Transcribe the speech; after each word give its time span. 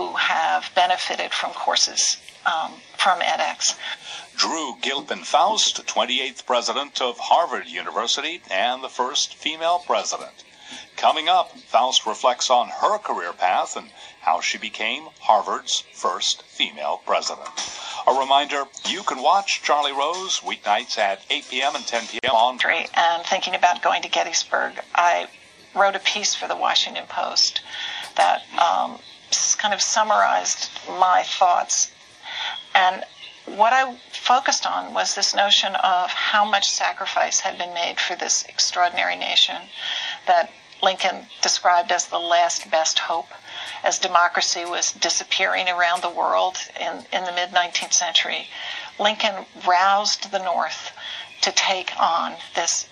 who 0.00 0.16
have 0.16 0.70
benefited 0.74 1.30
from 1.30 1.52
courses 1.52 2.16
um, 2.46 2.72
from 2.96 3.20
edX. 3.20 3.76
Drew 4.34 4.76
Gilpin 4.80 5.24
Faust, 5.24 5.86
28th 5.86 6.46
president 6.46 7.02
of 7.02 7.18
Harvard 7.18 7.66
University 7.66 8.40
and 8.50 8.82
the 8.82 8.88
first 8.88 9.34
female 9.34 9.80
president. 9.80 10.42
Coming 10.96 11.28
up, 11.28 11.50
Faust 11.58 12.06
reflects 12.06 12.48
on 12.48 12.68
her 12.68 12.96
career 12.96 13.34
path 13.34 13.76
and 13.76 13.90
how 14.22 14.40
she 14.40 14.56
became 14.56 15.08
Harvard's 15.20 15.84
first 15.92 16.44
female 16.44 17.02
president. 17.04 17.50
A 18.06 18.18
reminder, 18.18 18.64
you 18.88 19.02
can 19.02 19.22
watch 19.22 19.62
Charlie 19.62 19.92
Rose 19.92 20.40
weeknights 20.40 20.96
at 20.96 21.20
8 21.28 21.44
p.m. 21.50 21.76
and 21.76 21.86
10 21.86 22.06
p.m. 22.06 22.34
on 22.34 22.58
and 22.94 23.26
thinking 23.26 23.54
about 23.54 23.82
going 23.82 24.00
to 24.00 24.08
Gettysburg. 24.08 24.80
I 24.94 25.26
wrote 25.74 25.94
a 25.94 26.00
piece 26.00 26.34
for 26.34 26.48
the 26.48 26.56
Washington 26.56 27.04
Post 27.06 27.60
that 28.16 28.42
um, 28.58 28.98
kind 29.60 29.74
of 29.74 29.82
summarized 29.82 30.70
my 30.88 31.22
thoughts. 31.22 31.92
And 32.74 33.04
what 33.44 33.72
I 33.72 33.94
focused 34.12 34.66
on 34.66 34.94
was 34.94 35.14
this 35.14 35.34
notion 35.34 35.74
of 35.74 36.10
how 36.10 36.44
much 36.44 36.66
sacrifice 36.70 37.40
had 37.40 37.58
been 37.58 37.74
made 37.74 38.00
for 38.00 38.16
this 38.16 38.44
extraordinary 38.48 39.16
nation 39.16 39.56
that 40.26 40.50
Lincoln 40.82 41.26
described 41.42 41.92
as 41.92 42.06
the 42.06 42.18
last 42.18 42.70
best 42.70 43.00
hope, 43.00 43.28
as 43.84 43.98
democracy 43.98 44.64
was 44.64 44.92
disappearing 44.92 45.68
around 45.68 46.02
the 46.02 46.08
world 46.08 46.56
in, 46.80 47.04
in 47.12 47.24
the 47.24 47.32
mid 47.32 47.50
19th 47.50 47.92
century. 47.92 48.48
Lincoln 48.98 49.44
roused 49.66 50.30
the 50.30 50.38
North 50.38 50.92
to 51.42 51.52
take 51.52 51.92
on 52.00 52.36
this 52.54 52.88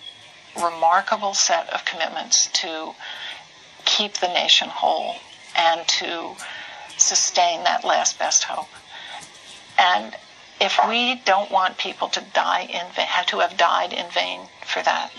remarkable 0.55 1.33
set 1.33 1.71
of 1.71 1.85
commitments 1.87 2.49
to 2.49 2.95
keep 3.87 4.15
the 4.15 4.29
nation 4.29 4.69
whole 4.69 5.17
and 5.57 5.87
to 5.89 6.37
sustain 6.99 7.65
that 7.65 7.85
last 7.85 8.19
best 8.19 8.45
hope. 8.45 8.69
And 9.79 10.17
if 10.61 10.79
we 10.89 11.17
don't 11.25 11.51
want 11.51 11.79
people 11.79 12.09
to 12.09 12.21
die 12.35 12.63
in 12.63 12.85
vain, 12.93 13.07
have 13.07 13.27
to 13.27 13.39
have 13.39 13.57
died 13.57 13.93
in 13.93 14.07
vain 14.11 14.41
for 14.67 14.83
that, 14.83 15.11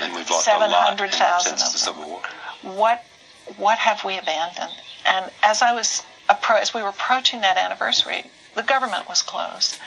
and 0.00 0.14
we've 0.14 0.30
lost 0.30 0.44
seven 0.44 0.70
hundred 0.70 1.12
thousand 1.12 1.58
since 1.58 1.72
the 1.72 1.78
Civil 1.78 2.08
War. 2.08 2.22
What 2.62 3.04
what 3.56 3.78
have 3.78 4.04
we 4.04 4.16
abandoned? 4.18 4.72
And 5.04 5.30
as 5.42 5.62
I 5.62 5.74
was 5.74 6.02
appro- 6.30 6.60
as 6.60 6.72
we 6.72 6.82
were 6.82 6.88
approaching 6.88 7.40
that 7.40 7.56
anniversary, 7.56 8.24
the 8.54 8.62
government 8.62 9.08
was 9.08 9.20
closed. 9.20 9.78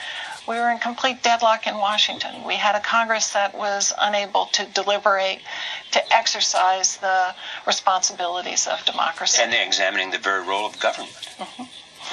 We 0.48 0.56
were 0.56 0.70
in 0.70 0.80
complete 0.80 1.24
deadlock 1.24 1.68
in 1.68 1.78
Washington. 1.78 2.44
We 2.46 2.56
had 2.56 2.76
a 2.76 2.80
Congress 2.80 3.34
that 3.34 3.56
was 3.58 3.94
unable 4.00 4.46
to 4.48 4.66
deliberate, 4.66 5.42
to 5.98 6.16
exercise 6.16 6.98
the 6.98 7.34
responsibilities 7.66 8.68
of 8.68 8.84
democracy. 8.86 9.42
And 9.42 9.52
they're 9.52 9.66
examining 9.66 10.12
the 10.12 10.20
very 10.20 10.46
role 10.46 10.66
of 10.66 10.80
government. 10.80 11.14
Mm-hmm. 11.38 11.64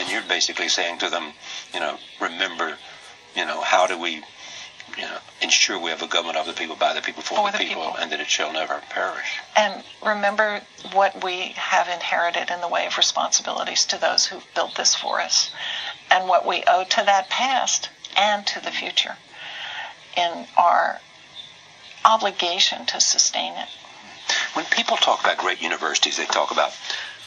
And 0.01 0.11
you're 0.11 0.23
basically 0.29 0.69
saying 0.69 0.99
to 0.99 1.11
them, 1.11 1.33
you 1.73 1.81
know, 1.81 1.99
remember, 2.21 2.77
you 3.37 3.45
know, 3.45 3.61
how 3.61 3.87
do 3.87 4.01
we, 4.01 4.23
you 4.97 5.03
know, 5.03 5.19
ensure 5.43 5.79
we 5.79 5.91
have 5.91 6.03
a 6.03 6.07
government 6.07 6.39
of 6.39 6.47
the 6.47 6.53
people, 6.53 6.77
by 6.77 6.95
the 6.95 7.03
people, 7.03 7.23
for, 7.23 7.37
for 7.37 7.53
the, 7.53 7.59
the 7.59 7.65
people, 7.65 7.83
people, 7.83 7.97
and 7.99 8.11
that 8.11 8.21
it 8.21 8.29
shall 8.29 8.53
never 8.53 8.81
perish. 8.91 9.39
And 9.57 9.85
remember 10.05 10.63
what 10.93 11.23
we 11.23 11.53
have 11.57 11.89
inherited 11.89 12.51
in 12.51 12.61
the 12.61 12.69
way 12.69 12.87
of 12.87 12.97
responsibilities 12.97 13.85
to 13.87 14.01
those 14.01 14.27
who 14.27 14.41
built 14.55 14.77
this 14.77 14.95
for 14.95 15.21
us, 15.21 15.51
and 16.11 16.29
what 16.29 16.47
we 16.47 16.65
owe 16.67 16.85
to 16.85 17.03
that 17.05 17.29
past 17.29 17.91
and 18.17 18.47
to 18.47 18.61
the 18.61 18.71
future 18.71 19.17
in 20.17 20.47
our 20.57 21.01
obligation 22.05 22.87
to 22.87 23.01
sustain 23.01 23.55
it. 23.55 23.69
When 24.55 24.65
people 24.67 24.97
talk 24.97 25.21
about 25.21 25.39
great 25.39 25.61
universities, 25.63 26.17
they 26.17 26.27
talk 26.27 26.51
about 26.51 26.73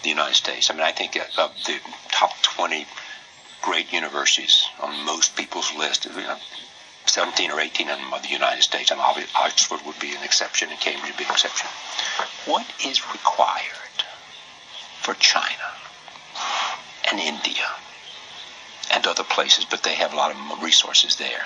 the 0.03 0.09
United 0.09 0.35
States. 0.35 0.69
I 0.69 0.73
mean, 0.73 0.83
I 0.83 0.91
think 0.91 1.15
of 1.15 1.51
the 1.65 1.79
top 2.11 2.31
20 2.41 2.85
great 3.61 3.91
universities 3.91 4.63
on 4.79 5.05
most 5.05 5.35
people's 5.35 5.73
list, 5.75 6.07
17 7.05 7.51
or 7.51 7.59
18 7.59 7.89
of 7.89 7.97
them 7.97 8.13
are 8.13 8.21
the 8.21 8.27
United 8.27 8.61
States. 8.61 8.91
I 8.91 8.95
mean, 8.95 9.25
Oxford 9.35 9.79
would 9.85 9.99
be 9.99 10.15
an 10.15 10.23
exception 10.23 10.69
and 10.69 10.79
Cambridge 10.79 11.11
would 11.11 11.17
be 11.17 11.23
an 11.23 11.31
exception. 11.31 11.67
What 12.45 12.65
is 12.85 13.01
required 13.11 14.03
for 15.01 15.13
China 15.15 15.71
and 17.09 17.19
India 17.19 17.65
and 18.93 19.07
other 19.07 19.23
places, 19.23 19.65
but 19.65 19.83
they 19.83 19.95
have 19.95 20.13
a 20.13 20.15
lot 20.15 20.31
of 20.31 20.63
resources 20.63 21.15
there, 21.15 21.45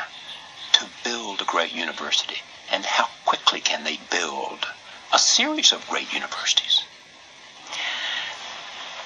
to 0.81 0.87
build 1.03 1.41
a 1.41 1.45
great 1.45 1.73
university? 1.73 2.41
And 2.71 2.83
how 2.83 3.07
quickly 3.25 3.59
can 3.59 3.83
they 3.83 3.99
build 4.09 4.65
a 5.13 5.19
series 5.19 5.71
of 5.71 5.87
great 5.87 6.11
universities? 6.11 6.83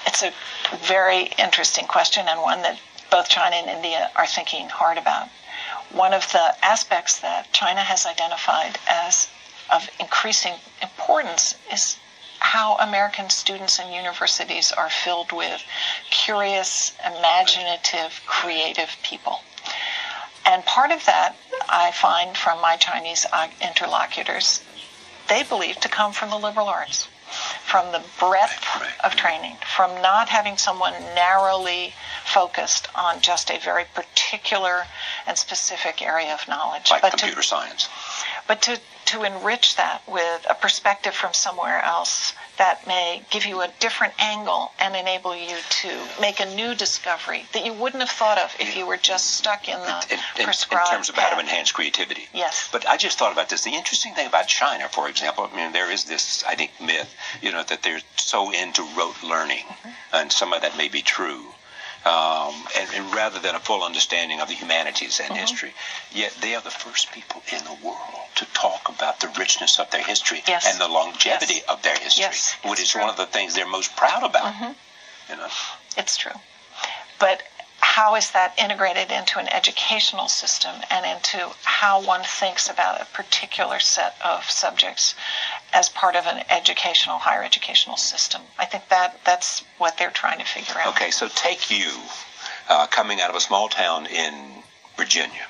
It's 0.06 0.22
a 0.22 0.32
very 0.76 1.24
interesting 1.38 1.86
question 1.86 2.28
and 2.28 2.40
one 2.40 2.62
that 2.62 2.78
both 3.10 3.28
China 3.28 3.56
and 3.56 3.68
India 3.68 4.10
are 4.16 4.26
thinking 4.26 4.68
hard 4.68 4.96
about. 4.96 5.28
One 5.90 6.14
of 6.14 6.32
the 6.32 6.56
aspects 6.64 7.20
that 7.20 7.52
China 7.52 7.80
has 7.80 8.06
identified 8.06 8.78
as 8.88 9.28
of 9.70 9.88
increasing 10.00 10.54
importance 10.80 11.56
is 11.70 11.96
how 12.38 12.76
American 12.76 13.28
students 13.28 13.78
and 13.78 13.92
universities 13.92 14.72
are 14.72 14.88
filled 14.88 15.32
with 15.32 15.62
curious, 16.10 16.92
imaginative, 17.04 18.22
creative 18.26 18.96
people. 19.02 19.40
And 20.46 20.64
part 20.64 20.92
of 20.92 21.04
that 21.06 21.36
I 21.68 21.90
find 21.90 22.36
from 22.36 22.60
my 22.60 22.76
Chinese 22.76 23.26
uh, 23.32 23.48
interlocutors, 23.60 24.62
they 25.28 25.42
believe 25.42 25.76
to 25.80 25.88
come 25.88 26.12
from 26.12 26.30
the 26.30 26.38
liberal 26.38 26.68
arts 26.68 27.08
from 27.64 27.90
the 27.92 28.02
breadth 28.18 28.64
of 29.02 29.16
training, 29.16 29.56
from 29.74 29.90
not 30.00 30.28
having 30.28 30.56
someone 30.56 30.92
narrowly 31.14 31.92
focused 32.24 32.88
on 32.94 33.20
just 33.20 33.50
a 33.50 33.58
very 33.58 33.84
particular 33.94 34.84
and 35.26 35.36
specific 35.36 36.00
area 36.00 36.32
of 36.32 36.46
knowledge. 36.48 36.90
Like 36.90 37.02
but 37.02 37.10
computer 37.10 37.42
to, 37.42 37.46
science. 37.46 37.88
But 38.46 38.62
to, 38.62 38.80
to 39.06 39.22
enrich 39.22 39.76
that 39.76 40.02
with 40.08 40.46
a 40.48 40.54
perspective 40.54 41.14
from 41.14 41.32
somewhere 41.32 41.82
else 41.82 42.32
that 42.58 42.86
may 42.86 43.22
give 43.30 43.44
you 43.44 43.60
a 43.60 43.68
different 43.80 44.12
angle 44.18 44.72
and 44.78 44.96
enable 44.96 45.36
you 45.36 45.56
to 45.70 45.90
make 46.20 46.40
a 46.40 46.54
new 46.54 46.74
discovery 46.74 47.44
that 47.52 47.64
you 47.64 47.72
wouldn't 47.72 48.00
have 48.00 48.10
thought 48.10 48.38
of 48.38 48.54
if 48.58 48.76
you 48.76 48.86
were 48.86 48.96
just 48.96 49.36
stuck 49.36 49.68
in 49.68 49.78
the 49.78 50.06
in, 50.10 50.18
in, 50.38 50.44
prescribed 50.44 50.88
in 50.88 50.94
terms 50.94 51.08
of 51.08 51.14
how 51.14 51.34
to 51.34 51.40
enhance 51.40 51.72
creativity. 51.72 52.28
Yes. 52.32 52.68
But 52.72 52.86
I 52.86 52.96
just 52.96 53.18
thought 53.18 53.32
about 53.32 53.48
this. 53.48 53.62
The 53.64 53.74
interesting 53.74 54.14
thing 54.14 54.26
about 54.26 54.48
China, 54.48 54.88
for 54.88 55.08
example, 55.08 55.48
I 55.50 55.56
mean, 55.56 55.72
there 55.72 55.90
is 55.90 56.04
this, 56.04 56.44
I 56.44 56.54
think, 56.54 56.72
myth, 56.80 57.14
you 57.42 57.52
know, 57.52 57.62
that 57.64 57.82
they're 57.82 58.00
so 58.16 58.50
into 58.50 58.82
rote 58.96 59.22
learning, 59.22 59.64
mm-hmm. 59.64 59.90
and 60.14 60.32
some 60.32 60.52
of 60.52 60.62
that 60.62 60.76
may 60.76 60.88
be 60.88 61.02
true. 61.02 61.46
Um, 62.04 62.54
and, 62.78 62.88
and, 62.94 63.14
rather 63.16 63.40
than 63.40 63.56
a 63.56 63.58
full 63.58 63.82
understanding 63.82 64.40
of 64.40 64.46
the 64.46 64.54
humanities 64.54 65.18
and 65.18 65.30
mm-hmm. 65.30 65.40
history, 65.40 65.74
yet 66.12 66.32
they 66.40 66.54
are 66.54 66.62
the 66.62 66.70
first 66.70 67.10
people 67.10 67.42
in 67.50 67.64
the 67.64 67.76
world 67.84 68.30
to 68.36 68.44
talk 68.52 68.88
about 68.88 69.18
the 69.18 69.26
richness 69.46 69.78
of 69.78 69.88
their 69.92 70.02
history 70.02 70.42
yes. 70.48 70.66
and 70.68 70.80
the 70.80 70.88
longevity 70.88 71.60
yes. 71.62 71.64
of 71.68 71.80
their 71.82 71.96
history, 71.96 72.22
yes, 72.22 72.56
which 72.68 72.80
is 72.80 72.90
true. 72.90 73.02
one 73.02 73.10
of 73.10 73.16
the 73.16 73.26
things 73.26 73.54
they're 73.54 73.74
most 73.78 73.94
proud 73.96 74.22
about. 74.24 74.52
Mm-hmm. 74.52 74.72
You 75.30 75.36
know, 75.36 75.48
it's 75.96 76.16
true, 76.16 76.38
but 77.20 77.42
how 77.78 78.16
is 78.16 78.32
that 78.32 78.52
integrated 78.58 79.12
into 79.12 79.38
an 79.38 79.48
educational 79.48 80.28
system 80.28 80.74
and 80.90 81.06
into 81.06 81.38
how 81.62 82.02
one 82.02 82.22
thinks 82.24 82.68
about 82.68 83.00
a 83.00 83.06
particular 83.06 83.78
set 83.78 84.16
of 84.24 84.44
subjects 84.50 85.14
as 85.72 85.88
part 85.88 86.16
of 86.16 86.26
an 86.26 86.44
educational 86.50 87.18
higher 87.18 87.42
educational 87.42 87.96
system 87.96 88.42
i 88.58 88.64
think 88.64 88.88
that 88.88 89.18
that's 89.24 89.62
what 89.78 89.96
they're 89.96 90.10
trying 90.22 90.38
to 90.38 90.44
figure 90.44 90.78
out 90.80 90.94
okay 90.94 91.10
so 91.10 91.28
take 91.28 91.70
you 91.70 91.90
uh, 92.68 92.86
coming 92.88 93.20
out 93.20 93.30
of 93.30 93.36
a 93.36 93.40
small 93.40 93.68
town 93.68 94.06
in 94.06 94.34
virginia 94.96 95.46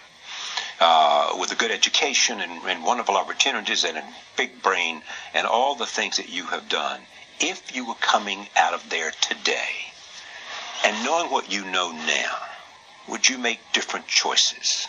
uh, 0.81 1.37
with 1.39 1.53
a 1.53 1.55
good 1.55 1.71
education 1.71 2.41
and, 2.41 2.53
and 2.65 2.85
wonderful 2.85 3.17
opportunities 3.17 3.85
and 3.85 3.99
a 3.99 4.05
big 4.37 4.63
brain 4.63 5.03
and 5.35 5.47
all 5.47 5.75
the 5.75 5.87
things 5.87 6.17
that 6.17 6.29
you 6.29 6.45
have 6.47 6.69
done 6.69 7.01
if 7.41 7.75
you 7.75 7.87
were 7.87 7.95
coming 7.95 8.49
out 8.57 8.75
of 8.75 8.89
there 8.89 9.11
today 9.21 9.93
and 10.85 11.05
knowing 11.05 11.31
what 11.31 11.51
you 11.51 11.65
know 11.65 11.91
now, 11.91 12.37
would 13.09 13.29
you 13.29 13.39
make 13.39 13.61
different 13.73 14.07
choices? 14.07 14.89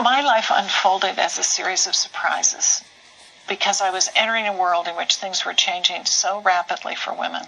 My 0.00 0.20
life 0.20 0.50
unfolded 0.52 1.18
as 1.18 1.38
a 1.38 1.42
series 1.42 1.86
of 1.86 1.94
surprises 1.94 2.82
because 3.48 3.80
I 3.80 3.90
was 3.90 4.10
entering 4.14 4.46
a 4.46 4.56
world 4.56 4.88
in 4.88 4.96
which 4.96 5.16
things 5.16 5.44
were 5.44 5.52
changing 5.52 6.04
so 6.04 6.40
rapidly 6.40 6.94
for 6.94 7.12
women 7.12 7.42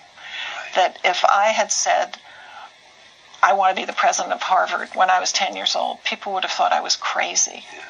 that 0.75 0.99
if 1.05 1.25
I 1.25 1.47
had 1.49 1.71
said, 1.71 2.19
I 3.45 3.53
want 3.53 3.77
to 3.77 3.83
be 3.83 3.85
the 3.85 3.93
president 3.93 4.33
of 4.33 4.41
Harvard 4.41 4.89
when 4.95 5.11
I 5.11 5.21
was 5.21 5.31
10 5.31 5.55
years 5.55 5.77
old, 5.77 6.03
people 6.03 6.33
would 6.33 6.45
have 6.45 6.51
thought 6.51 6.73
I 6.73 6.81
was 6.81 6.97
crazy. 6.97 7.67
Yeah. 7.75 7.83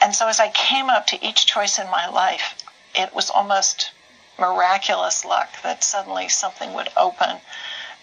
And 0.00 0.14
so 0.14 0.28
as 0.28 0.38
I 0.38 0.50
came 0.50 0.88
up 0.88 1.08
to 1.08 1.24
each 1.26 1.46
choice 1.46 1.80
in 1.80 1.90
my 1.90 2.06
life, 2.08 2.54
it 2.94 3.12
was 3.12 3.28
almost 3.28 3.90
miraculous 4.38 5.24
luck 5.24 5.48
that 5.64 5.82
suddenly 5.82 6.28
something 6.28 6.74
would 6.74 6.90
open 6.96 7.40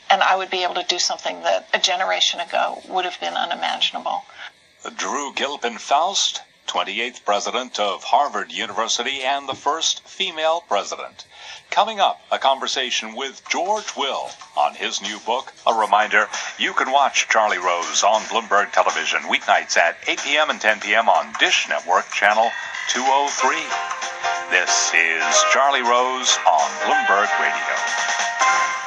and 0.10 0.22
I 0.22 0.36
would 0.36 0.50
be 0.50 0.64
able 0.64 0.76
to 0.76 0.84
do 0.84 1.00
something 1.00 1.44
that 1.44 1.70
a 1.74 1.80
generation 1.80 2.42
ago 2.42 2.82
would 2.90 3.06
have 3.06 3.20
been 3.22 3.36
unimaginable. 3.36 4.26
Drew 4.98 5.34
Gilpin 5.34 5.78
Faust 5.78 6.42
28th 6.74 7.24
president 7.24 7.80
of 7.80 8.04
Harvard 8.04 8.52
University 8.52 9.22
and 9.22 9.48
the 9.48 9.54
first 9.54 10.02
female 10.08 10.64
president. 10.68 11.24
Coming 11.70 12.00
up, 12.00 12.20
a 12.32 12.40
conversation 12.40 13.14
with 13.14 13.48
George 13.48 13.96
Will 13.96 14.32
on 14.58 14.74
his 14.74 15.00
new 15.00 15.20
book. 15.20 15.54
A 15.68 15.74
reminder, 15.76 16.28
you 16.58 16.74
can 16.74 16.92
watch 16.92 17.30
Charlie 17.30 17.60
Rose 17.60 18.02
on 18.02 18.22
Bloomberg 18.22 18.72
Television 18.72 19.20
weeknights 19.30 19.78
at 19.78 19.98
8 20.08 20.20
p.m. 20.22 20.50
and 20.50 20.60
10 20.60 20.80
p.m. 20.80 21.10
on 21.10 21.32
Dish 21.40 21.70
Network 21.70 22.10
Channel 22.10 22.50
203. 22.90 23.54
This 24.50 24.92
is 24.96 25.44
Charlie 25.54 25.84
Rose 25.84 26.40
on 26.48 26.70
Bloomberg 26.90 27.30
Radio. 27.40 28.83